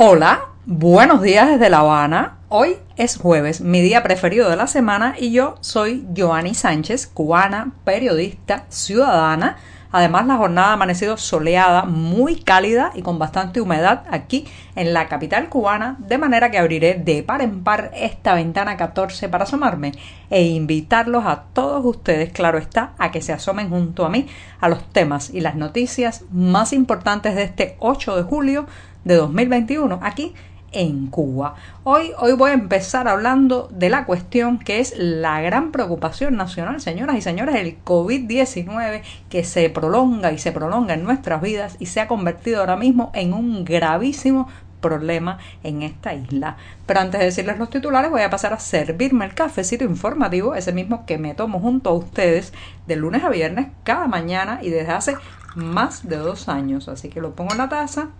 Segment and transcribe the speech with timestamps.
[0.00, 2.38] Hola, buenos días desde La Habana.
[2.50, 7.72] Hoy es jueves, mi día preferido de la semana y yo soy Joanny Sánchez, cubana,
[7.82, 9.56] periodista, ciudadana.
[9.90, 15.08] Además, la jornada ha amanecido soleada, muy cálida y con bastante humedad aquí en la
[15.08, 19.92] capital cubana, de manera que abriré de par en par esta ventana 14 para asomarme
[20.30, 24.28] e invitarlos a todos ustedes, claro está, a que se asomen junto a mí
[24.60, 28.66] a los temas y las noticias más importantes de este 8 de julio
[29.04, 30.34] de 2021 aquí
[30.72, 31.54] en Cuba.
[31.84, 36.80] Hoy, hoy voy a empezar hablando de la cuestión que es la gran preocupación nacional,
[36.80, 41.86] señoras y señores, el COVID-19 que se prolonga y se prolonga en nuestras vidas y
[41.86, 44.48] se ha convertido ahora mismo en un gravísimo
[44.80, 46.56] problema en esta isla.
[46.86, 50.72] Pero antes de decirles los titulares, voy a pasar a servirme el cafecito informativo, ese
[50.72, 52.52] mismo que me tomo junto a ustedes
[52.86, 55.16] de lunes a viernes cada mañana y desde hace
[55.56, 56.88] más de dos años.
[56.88, 58.10] Así que lo pongo en la taza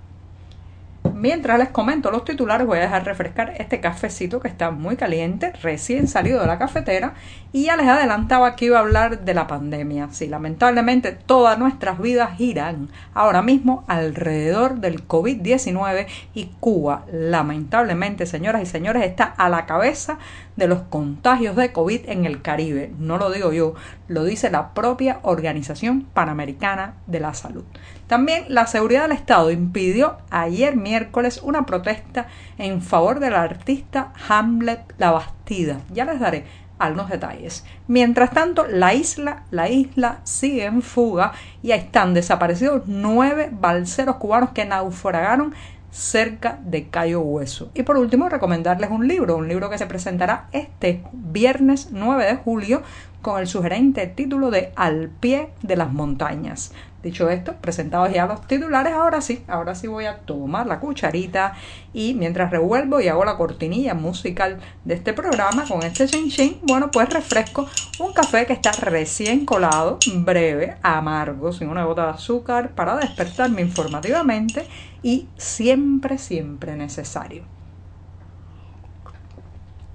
[1.15, 5.53] Mientras les comento los titulares, voy a dejar refrescar este cafecito que está muy caliente,
[5.63, 7.15] recién salido de la cafetera,
[7.53, 10.09] y ya les adelantaba que iba a hablar de la pandemia.
[10.11, 18.63] Sí, lamentablemente todas nuestras vidas giran ahora mismo alrededor del COVID-19 y Cuba, lamentablemente, señoras
[18.63, 20.19] y señores, está a la cabeza
[20.59, 22.93] de los contagios de COVID en el Caribe.
[22.99, 23.75] No lo digo yo,
[24.09, 27.65] lo dice la propia Organización Panamericana de la Salud.
[28.09, 32.27] También la seguridad del Estado impidió ayer miércoles una protesta
[32.59, 35.81] en favor del artista Hamlet La Bastida.
[35.93, 36.45] Ya les daré
[36.79, 37.65] algunos detalles.
[37.87, 41.33] Mientras tanto, la isla, la isla sigue en fuga
[41.63, 45.55] y están desaparecidos nueve balseros cubanos que naufragaron
[45.99, 47.71] cerca de Cayo Hueso.
[47.75, 52.37] Y por último, recomendarles un libro, un libro que se presentará este viernes 9 de
[52.37, 52.83] julio
[53.23, 56.73] con el sugerente título de Al pie de las montañas.
[57.03, 61.55] Dicho esto, presentados ya los titulares, ahora sí, ahora sí voy a tomar la cucharita
[61.93, 66.59] y mientras revuelvo y hago la cortinilla musical de este programa con este chin chin,
[66.65, 67.69] bueno, pues refresco
[68.01, 73.61] un café que está recién colado, breve, amargo, sin una gota de azúcar, para despertarme
[73.61, 74.67] informativamente
[75.01, 77.45] y siempre, siempre necesario.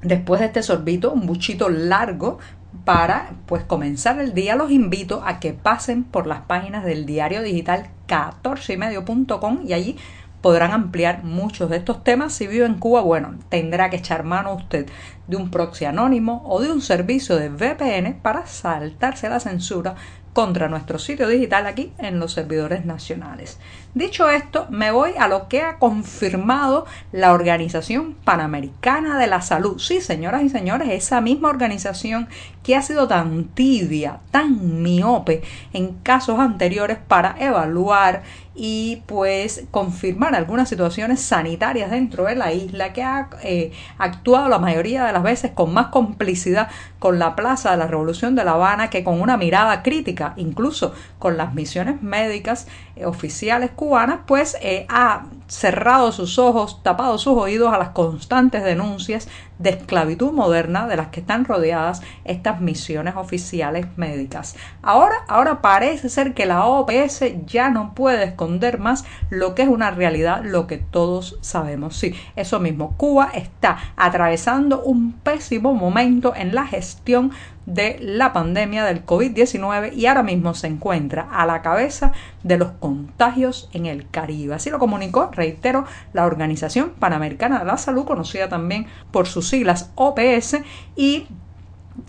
[0.02, 2.40] Después de este sorbito, un buchito largo,
[2.86, 7.42] para pues comenzar el día los invito a que pasen por las páginas del diario
[7.42, 9.98] digital 14ymedio.com y allí
[10.44, 12.34] podrán ampliar muchos de estos temas.
[12.34, 14.88] Si vive en Cuba, bueno, tendrá que echar mano usted
[15.26, 19.96] de un proxy anónimo o de un servicio de VPN para saltarse la censura
[20.34, 23.60] contra nuestro sitio digital aquí en los servidores nacionales.
[23.94, 29.78] Dicho esto, me voy a lo que ha confirmado la Organización Panamericana de la Salud.
[29.78, 32.28] Sí, señoras y señores, esa misma organización
[32.64, 38.24] que ha sido tan tibia, tan miope en casos anteriores para evaluar
[38.56, 44.60] y pues confirmar algunas situaciones sanitarias dentro de la isla que ha eh, actuado la
[44.60, 46.70] mayoría de las veces con más complicidad
[47.00, 50.94] con la Plaza de la Revolución de La Habana que con una mirada crítica, incluso
[51.20, 57.38] con las misiones médicas eh, oficiales cubanas, pues eh, ha cerrado sus ojos, tapado sus
[57.38, 59.28] oídos a las constantes denuncias
[59.60, 64.56] de esclavitud moderna de las que están rodeadas estas misiones oficiales médicas.
[64.82, 69.70] Ahora, ahora parece ser que la OPS ya no puede esconder más lo que es
[69.70, 71.96] una realidad, lo que todos sabemos.
[71.96, 77.32] Sí, eso mismo, Cuba está atravesando un pésimo momento en la gestión
[77.66, 82.12] de la pandemia del COVID-19 y ahora mismo se encuentra a la cabeza
[82.44, 84.56] de los contagios en el Caribe.
[84.56, 89.92] Así lo comunicó, reitero, la Organización Panamericana de la Salud, conocida también por sus siglas
[89.96, 90.58] OPS,
[90.96, 91.28] y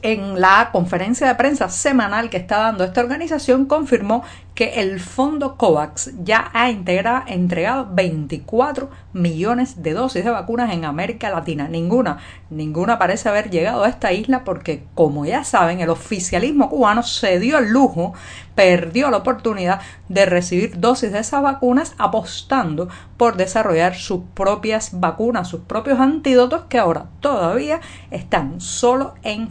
[0.02, 4.24] en la conferencia de prensa semanal que está dando esta organización confirmó
[4.54, 11.30] que el fondo COVAX ya ha entregado 24 millones de dosis de vacunas en América
[11.30, 11.66] Latina.
[11.66, 12.18] Ninguna,
[12.50, 17.40] ninguna parece haber llegado a esta isla porque, como ya saben, el oficialismo cubano se
[17.40, 18.14] dio el lujo,
[18.54, 25.48] perdió la oportunidad de recibir dosis de esas vacunas apostando por desarrollar sus propias vacunas,
[25.48, 27.80] sus propios antídotos que ahora todavía
[28.10, 29.50] están solo en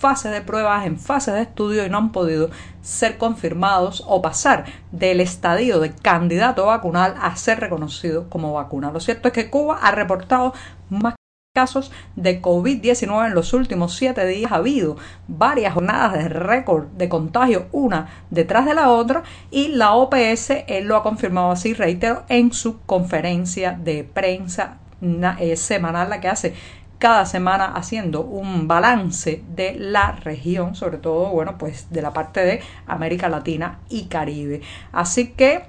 [0.00, 2.48] fase de pruebas, en fase de estudio y no han podido
[2.80, 8.90] ser confirmados o pasar del estadio de candidato vacunal a ser reconocido como vacuna.
[8.90, 10.54] Lo cierto es que Cuba ha reportado
[10.88, 11.14] más
[11.54, 14.52] casos de COVID-19 en los últimos siete días.
[14.52, 14.96] Ha habido
[15.28, 20.86] varias jornadas de récord de contagio, una detrás de la otra, y la OPS él
[20.86, 26.54] lo ha confirmado así, reitero, en su conferencia de prensa eh, semanal, la que hace
[27.00, 32.44] cada semana haciendo un balance de la región, sobre todo, bueno, pues de la parte
[32.44, 34.60] de América Latina y Caribe.
[34.92, 35.64] Así que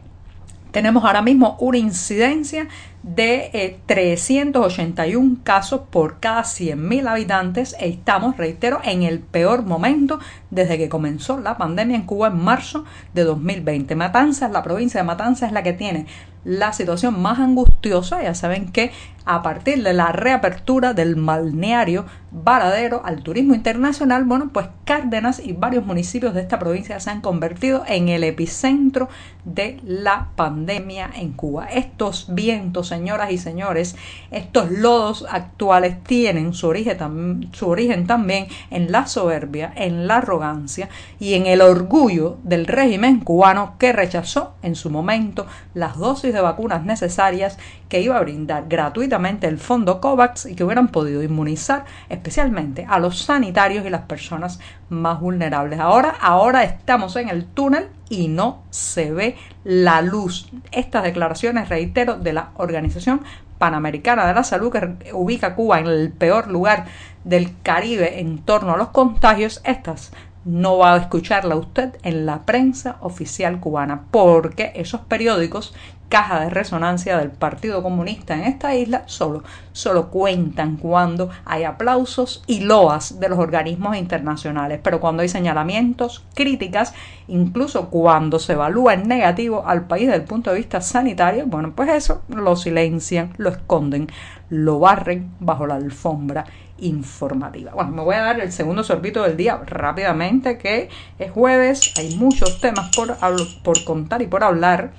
[0.71, 2.67] tenemos ahora mismo una incidencia
[3.03, 7.75] de 381 eh, casos por cada 100.000 habitantes.
[7.79, 10.19] Estamos, reitero, en el peor momento
[10.49, 13.95] desde que comenzó la pandemia en Cuba en marzo de 2020.
[13.95, 16.05] Matanzas, la provincia de Matanzas es la que tiene
[16.43, 18.21] la situación más angustiosa.
[18.21, 18.91] Ya saben que
[19.25, 25.53] a partir de la reapertura del balneario Varadero al turismo internacional, bueno, pues Cárdenas y
[25.53, 29.09] varios municipios de esta provincia se han convertido en el epicentro
[29.43, 31.65] de la pandemia en Cuba.
[31.65, 33.95] Estos vientos, señoras y señores,
[34.31, 40.89] estos lodos actuales tienen su origen, su origen también en la soberbia, en la arrogancia
[41.17, 46.41] y en el orgullo del régimen cubano que rechazó en su momento las dosis de
[46.41, 47.57] vacunas necesarias
[47.87, 52.99] que iba a brindar gratuitamente el fondo COVAX y que hubieran podido inmunizar especialmente a
[52.99, 54.59] los sanitarios y las personas
[54.91, 55.79] más vulnerables.
[55.79, 60.49] Ahora, ahora estamos en el túnel y no se ve la luz.
[60.71, 63.21] Estas declaraciones, reitero, de la Organización
[63.57, 66.85] Panamericana de la Salud, que ubica Cuba en el peor lugar
[67.23, 70.11] del Caribe en torno a los contagios, estas
[70.45, 75.73] no va a escucharla usted en la prensa oficial cubana, porque esos periódicos
[76.11, 82.43] caja de resonancia del Partido Comunista en esta isla solo, solo cuentan cuando hay aplausos
[82.47, 86.93] y loas de los organismos internacionales, pero cuando hay señalamientos, críticas,
[87.29, 91.71] incluso cuando se evalúa en negativo al país desde el punto de vista sanitario, bueno,
[91.73, 94.09] pues eso lo silencian, lo esconden,
[94.49, 96.43] lo barren bajo la alfombra
[96.81, 97.71] informativa.
[97.73, 102.15] Bueno, me voy a dar el segundo sorbito del día rápidamente, que es jueves, hay
[102.15, 103.17] muchos temas por,
[103.63, 104.91] por contar y por hablar,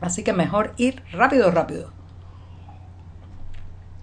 [0.00, 1.92] así que mejor ir rápido, rápido.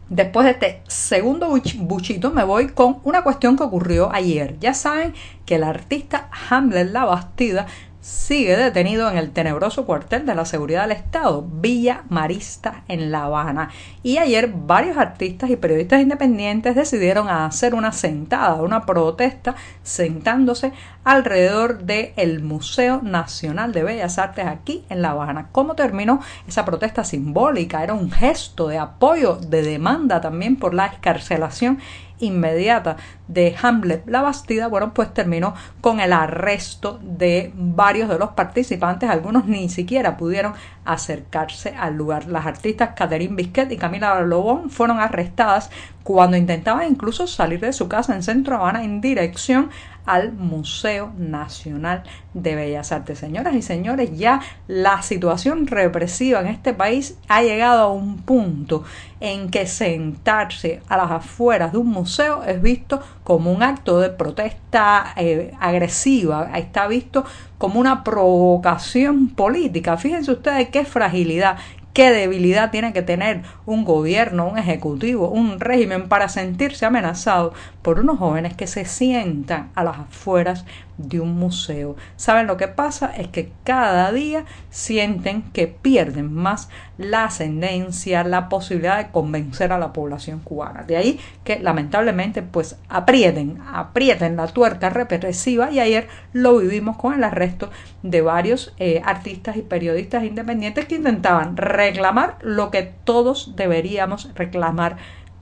[0.10, 4.58] Después de este segundo buchito me voy con una cuestión que ocurrió ayer.
[4.60, 5.14] Ya saben
[5.46, 7.68] que el artista Hamlet La Bastida
[8.02, 13.24] sigue detenido en el tenebroso cuartel de la seguridad del Estado, Villa Marista, en La
[13.24, 13.70] Habana.
[14.04, 20.72] Y ayer varios artistas y periodistas independientes decidieron hacer una sentada, una protesta, sentándose
[21.04, 25.50] alrededor del Museo Nacional de Bellas Artes aquí en La Habana.
[25.52, 27.84] ¿Cómo terminó esa protesta simbólica?
[27.84, 31.80] Era un gesto de apoyo, de demanda también por la escarcelación
[32.20, 38.32] inmediata de Hamlet la Bastida, bueno, pues terminó con el arresto de varios de los
[38.32, 40.54] participantes, algunos ni siquiera pudieron
[40.86, 42.28] acercarse al lugar.
[42.28, 45.70] Las artistas Catherine Bisquet y Camila Lobón fueron arrestadas
[46.04, 49.70] cuando intentaban incluso salir de su casa en Centro Habana en dirección
[50.06, 52.02] al Museo Nacional
[52.34, 53.20] de Bellas Artes.
[53.20, 58.84] Señoras y señores, ya la situación represiva en este país ha llegado a un punto
[59.20, 64.10] en que sentarse a las afueras de un museo es visto como un acto de
[64.10, 67.24] protesta eh, agresiva, está visto
[67.60, 69.98] como una provocación política.
[69.98, 71.58] Fíjense ustedes qué fragilidad,
[71.94, 78.00] qué debilidad tiene que tener un gobierno, un ejecutivo, un régimen para sentirse amenazado por
[78.00, 80.66] unos jóvenes que se sientan a las afueras
[81.00, 81.96] de un museo.
[82.18, 83.08] ¿Saben lo que pasa?
[83.16, 89.80] Es que cada día sienten que pierden más la ascendencia, la posibilidad de convencer a
[89.80, 90.84] la población cubana.
[90.84, 97.14] De ahí que lamentablemente pues aprieten, aprieten la tuerca represiva y ayer lo vivimos con
[97.14, 97.72] el arresto
[98.04, 104.98] de varios eh, artistas y periodistas independientes que intentaban reclamar lo que todos deberíamos reclamar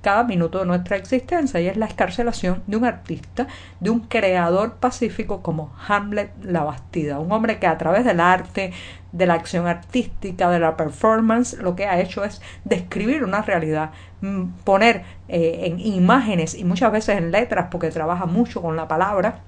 [0.08, 3.46] cada minuto de nuestra existencia y es la escarcelación de un artista,
[3.82, 8.72] de un creador pacífico como Hamlet La Bastida, un hombre que a través del arte,
[9.12, 13.90] de la acción artística, de la performance, lo que ha hecho es describir una realidad,
[14.22, 18.88] mm, poner eh, en imágenes y muchas veces en letras, porque trabaja mucho con la
[18.88, 19.42] palabra,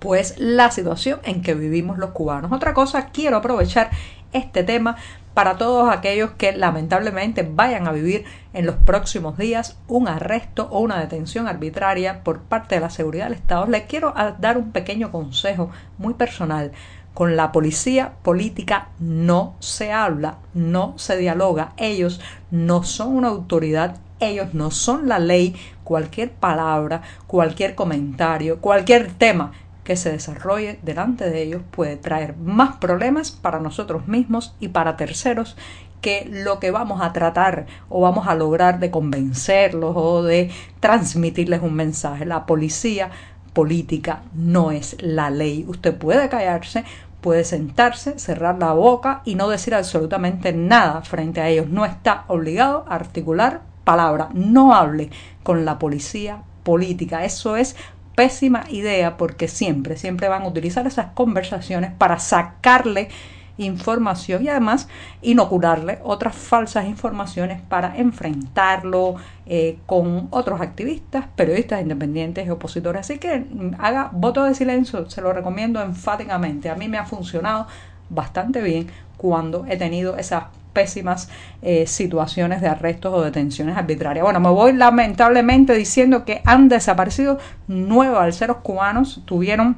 [0.00, 2.52] pues la situación en que vivimos los cubanos.
[2.52, 3.88] Otra cosa, quiero aprovechar
[4.34, 4.96] este tema
[5.38, 10.80] para todos aquellos que lamentablemente vayan a vivir en los próximos días un arresto o
[10.80, 15.12] una detención arbitraria por parte de la seguridad del Estado, les quiero dar un pequeño
[15.12, 16.72] consejo muy personal.
[17.14, 21.72] Con la policía política no se habla, no se dialoga.
[21.76, 25.54] Ellos no son una autoridad Ellos no son la ley.
[25.84, 29.52] Cualquier palabra, cualquier comentario, cualquier tema
[29.88, 34.98] que se desarrolle delante de ellos puede traer más problemas para nosotros mismos y para
[34.98, 35.56] terceros
[36.02, 41.62] que lo que vamos a tratar o vamos a lograr de convencerlos o de transmitirles
[41.62, 42.26] un mensaje.
[42.26, 43.10] La policía
[43.54, 45.64] política no es la ley.
[45.66, 46.84] Usted puede callarse,
[47.22, 51.70] puede sentarse, cerrar la boca y no decir absolutamente nada frente a ellos.
[51.70, 54.28] No está obligado a articular palabra.
[54.34, 55.08] No hable
[55.42, 57.24] con la policía política.
[57.24, 57.74] Eso es
[58.18, 63.10] pésima idea porque siempre, siempre van a utilizar esas conversaciones para sacarle
[63.58, 64.88] información y además
[65.22, 69.14] inocularle otras falsas informaciones para enfrentarlo
[69.46, 73.02] eh, con otros activistas, periodistas independientes y opositores.
[73.02, 76.70] Así que mm, haga voto de silencio, se lo recomiendo enfáticamente.
[76.70, 77.68] A mí me ha funcionado
[78.10, 80.46] bastante bien cuando he tenido esas
[80.78, 81.28] pésimas
[81.60, 84.22] eh, situaciones de arrestos o detenciones arbitrarias.
[84.22, 89.76] Bueno, me voy lamentablemente diciendo que han desaparecido nueve balseros cubanos, tuvieron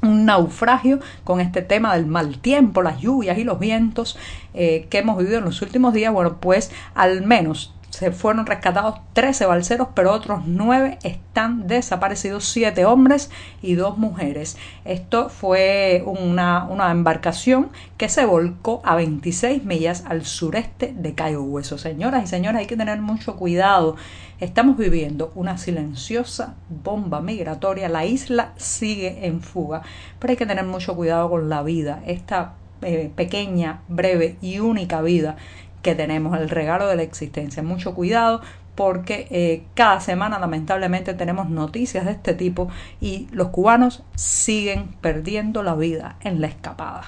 [0.00, 4.18] un naufragio con este tema del mal tiempo, las lluvias y los vientos
[4.54, 6.10] eh, que hemos vivido en los últimos días.
[6.10, 12.84] Bueno, pues al menos se fueron rescatados 13 balseros, pero otros 9 están desaparecidos, 7
[12.84, 13.30] hombres
[13.62, 14.56] y 2 mujeres.
[14.84, 21.42] Esto fue una, una, embarcación que se volcó a 26 millas al sureste de Cayo
[21.42, 21.78] Hueso.
[21.78, 23.96] Señoras y señores, hay que tener mucho cuidado.
[24.38, 27.88] Estamos viviendo una silenciosa bomba migratoria.
[27.88, 29.82] La isla sigue en fuga,
[30.18, 32.02] pero hay que tener mucho cuidado con la vida.
[32.06, 35.36] Esta eh, pequeña, breve y única vida
[35.82, 37.62] que tenemos, el regalo de la existencia.
[37.62, 38.40] Mucho cuidado
[38.74, 42.68] porque eh, cada semana lamentablemente tenemos noticias de este tipo
[43.00, 47.02] y los cubanos siguen perdiendo la vida en la escapada.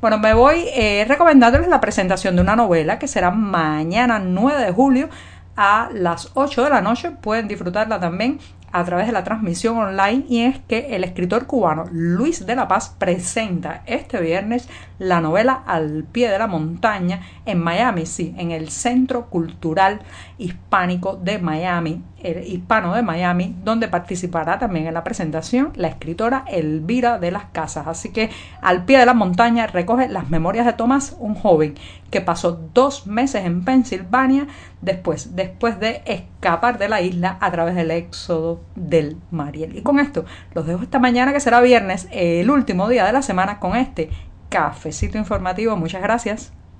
[0.00, 4.72] Bueno, me voy eh, recomendándoles la presentación de una novela que será mañana 9 de
[4.72, 5.08] julio
[5.56, 7.10] a las 8 de la noche.
[7.12, 8.38] Pueden disfrutarla también
[8.74, 12.66] a través de la transmisión online y es que el escritor cubano Luis de la
[12.66, 18.50] Paz presenta este viernes la novela Al pie de la montaña en Miami, sí, en
[18.50, 20.00] el Centro Cultural
[20.38, 26.44] Hispánico de Miami, el hispano de Miami, donde participará también en la presentación la escritora
[26.48, 27.86] Elvira de las Casas.
[27.86, 28.30] Así que
[28.62, 31.74] al pie de la montaña recoge las memorias de Tomás, un joven
[32.10, 34.46] que pasó dos meses en Pensilvania
[34.80, 39.76] después, después de escapar de la isla a través del éxodo del Mariel.
[39.76, 40.24] Y con esto
[40.54, 44.10] los dejo esta mañana que será viernes, el último día de la semana con este
[44.48, 45.76] cafecito informativo.
[45.76, 46.54] Muchas gracias.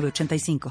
[0.00, 0.70] 85